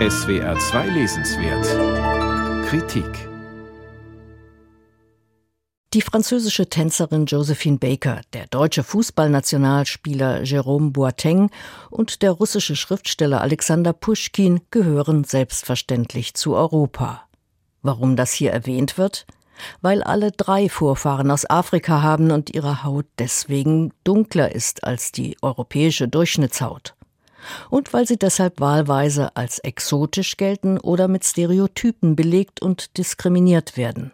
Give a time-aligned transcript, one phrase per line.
[0.00, 3.28] SWR 2 Lesenswert Kritik
[5.92, 11.48] Die französische Tänzerin Josephine Baker, der deutsche Fußballnationalspieler Jérôme Boateng
[11.90, 17.28] und der russische Schriftsteller Alexander Puschkin gehören selbstverständlich zu Europa.
[17.82, 19.26] Warum das hier erwähnt wird?
[19.80, 25.36] Weil alle drei Vorfahren aus Afrika haben und ihre Haut deswegen dunkler ist als die
[25.40, 26.96] europäische Durchschnittshaut
[27.70, 34.12] und weil sie deshalb wahlweise als exotisch gelten oder mit Stereotypen belegt und diskriminiert werden.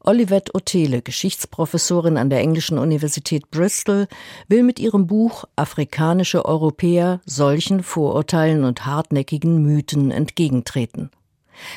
[0.00, 4.06] Olivette Otele, Geschichtsprofessorin an der Englischen Universität Bristol,
[4.48, 11.10] will mit ihrem Buch Afrikanische Europäer solchen Vorurteilen und hartnäckigen Mythen entgegentreten.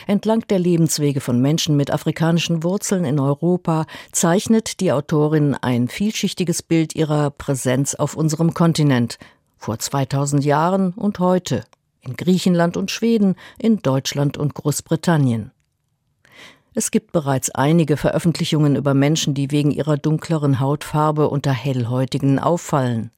[0.08, 6.62] Entlang der Lebenswege von Menschen mit afrikanischen Wurzeln in Europa zeichnet die Autorin ein vielschichtiges
[6.62, 9.18] Bild ihrer Präsenz auf unserem Kontinent,
[9.62, 11.64] vor 2000 Jahren und heute,
[12.02, 15.52] in Griechenland und Schweden, in Deutschland und Großbritannien.
[16.74, 23.12] Es gibt bereits einige Veröffentlichungen über Menschen, die wegen ihrer dunkleren Hautfarbe unter Hellhäutigen auffallen.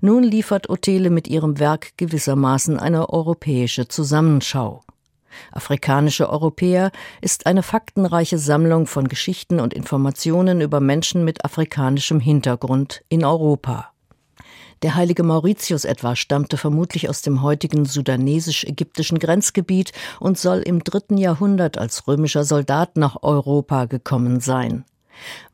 [0.00, 4.80] Nun liefert Otele mit ihrem Werk gewissermaßen eine europäische Zusammenschau.
[5.52, 13.02] Afrikanische Europäer ist eine faktenreiche Sammlung von Geschichten und Informationen über Menschen mit afrikanischem Hintergrund
[13.08, 13.93] in Europa.
[14.82, 21.16] Der heilige Mauritius etwa stammte vermutlich aus dem heutigen sudanesisch-ägyptischen Grenzgebiet und soll im dritten
[21.16, 24.84] Jahrhundert als römischer Soldat nach Europa gekommen sein.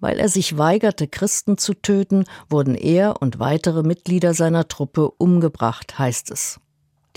[0.00, 5.98] Weil er sich weigerte, Christen zu töten, wurden er und weitere Mitglieder seiner Truppe umgebracht,
[5.98, 6.60] heißt es.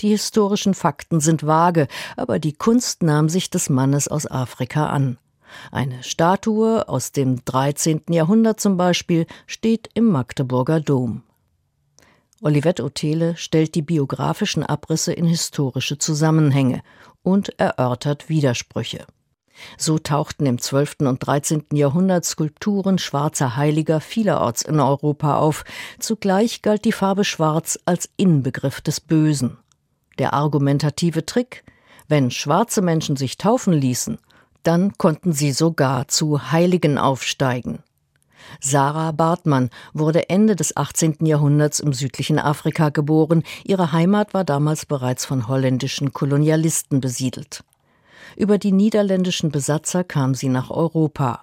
[0.00, 5.18] Die historischen Fakten sind vage, aber die Kunst nahm sich des Mannes aus Afrika an.
[5.70, 8.02] Eine Statue aus dem 13.
[8.10, 11.22] Jahrhundert zum Beispiel steht im Magdeburger Dom.
[12.40, 16.82] Olivette Otele stellt die biografischen Abrisse in historische Zusammenhänge
[17.22, 19.06] und erörtert Widersprüche.
[19.78, 20.96] So tauchten im 12.
[21.00, 21.66] und 13.
[21.72, 25.64] Jahrhundert Skulpturen schwarzer Heiliger vielerorts in Europa auf.
[25.98, 29.58] Zugleich galt die Farbe Schwarz als Inbegriff des Bösen.
[30.18, 31.64] Der argumentative Trick,
[32.08, 34.18] wenn schwarze Menschen sich taufen ließen,
[34.62, 37.82] dann konnten sie sogar zu Heiligen aufsteigen.
[38.60, 41.26] Sarah Bartmann wurde Ende des 18.
[41.26, 43.42] Jahrhunderts im südlichen Afrika geboren.
[43.64, 47.64] Ihre Heimat war damals bereits von holländischen Kolonialisten besiedelt.
[48.36, 51.42] Über die niederländischen Besatzer kam sie nach Europa.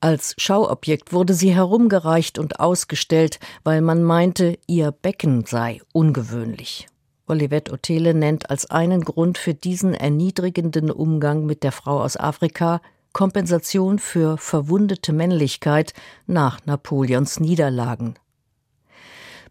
[0.00, 6.86] Als Schauobjekt wurde sie herumgereicht und ausgestellt, weil man meinte, ihr Becken sei ungewöhnlich.
[7.26, 12.80] Olivette Otele nennt als einen Grund für diesen erniedrigenden Umgang mit der Frau aus Afrika
[13.18, 15.92] Kompensation für verwundete Männlichkeit
[16.28, 18.14] nach Napoleons Niederlagen.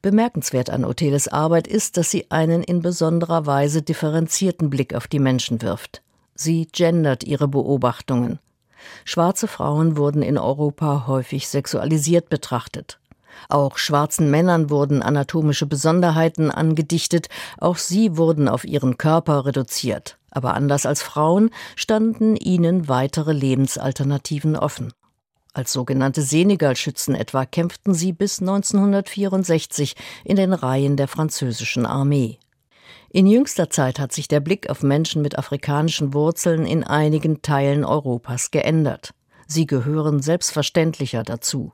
[0.01, 5.19] Bemerkenswert an Oteles Arbeit ist, dass sie einen in besonderer Weise differenzierten Blick auf die
[5.19, 6.01] Menschen wirft.
[6.33, 8.39] Sie gendert ihre Beobachtungen.
[9.03, 13.01] Schwarze Frauen wurden in Europa häufig sexualisiert betrachtet.
[13.49, 20.16] Auch schwarzen Männern wurden anatomische Besonderheiten angedichtet, auch sie wurden auf ihren Körper reduziert.
[20.31, 24.93] Aber anders als Frauen standen ihnen weitere Lebensalternativen offen.
[25.53, 32.37] Als sogenannte Senegalschützen etwa kämpften sie bis 1964 in den Reihen der französischen Armee.
[33.09, 37.85] In jüngster Zeit hat sich der Blick auf Menschen mit afrikanischen Wurzeln in einigen Teilen
[37.85, 39.15] Europas geändert.
[39.47, 41.71] Sie gehören selbstverständlicher dazu.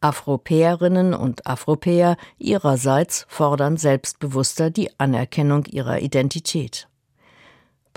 [0.00, 6.88] Afropäerinnen und Afropäer ihrerseits fordern selbstbewusster die Anerkennung ihrer Identität.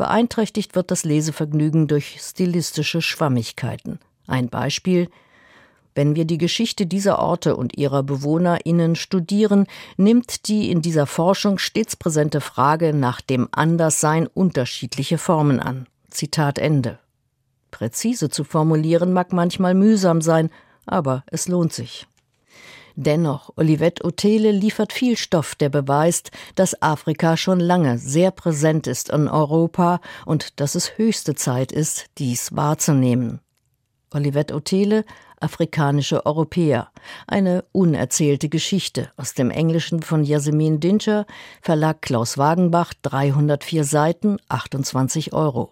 [0.02, 4.00] Beeinträchtigt wird das Lesevergnügen durch stilistische Schwammigkeiten.
[4.26, 5.10] Ein Beispiel
[5.94, 9.68] wenn wir die Geschichte dieser Orte und ihrer BewohnerInnen studieren,
[9.98, 15.86] nimmt die in dieser Forschung stets präsente Frage nach dem Anderssein unterschiedliche Formen an.
[16.10, 16.98] Zitat Ende.
[17.70, 20.50] Präzise zu formulieren mag manchmal mühsam sein,
[20.86, 22.08] aber es lohnt sich.
[22.96, 29.10] Dennoch, Olivette Otele liefert viel Stoff, der beweist, dass Afrika schon lange sehr präsent ist
[29.10, 33.40] in Europa und dass es höchste Zeit ist, dies wahrzunehmen.
[34.14, 35.06] Olivette Otele,
[35.40, 36.92] Afrikanische Europäer,
[37.28, 41.26] eine unerzählte Geschichte aus dem Englischen von Jasmin Dinscher,
[41.62, 45.70] Verlag Klaus Wagenbach, 304 Seiten, 28 Euro.